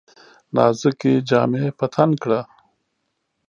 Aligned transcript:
نازکي 0.55 1.13
جامې 1.29 1.65
په 1.77 1.85
تن 1.93 2.09
کړه! 2.21 2.39